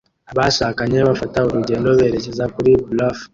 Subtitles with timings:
[0.31, 3.17] Abashakanye bafata urugendo berekeza kuri bluff